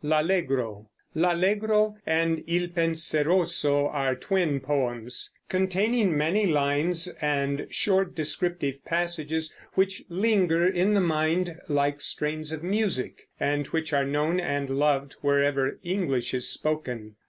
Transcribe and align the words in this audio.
"L'Allegro" 0.00 0.84
and 2.06 2.44
"II 2.48 2.68
Penseroso" 2.68 3.88
are 3.92 4.14
twin 4.14 4.60
poems, 4.60 5.32
containing 5.48 6.16
many 6.16 6.46
lines 6.46 7.08
and 7.20 7.66
short 7.70 8.14
descriptive 8.14 8.76
passages 8.84 9.52
which 9.74 10.04
linger 10.08 10.64
in 10.68 10.94
the 10.94 11.00
mind 11.00 11.58
like 11.68 12.00
strains 12.00 12.52
of 12.52 12.62
music, 12.62 13.26
and 13.40 13.66
which 13.74 13.92
are 13.92 14.04
known 14.04 14.38
and 14.38 14.70
loved 14.70 15.14
wherever 15.14 15.80
English 15.82 16.32
is 16.32 16.48
spoken. 16.48 17.16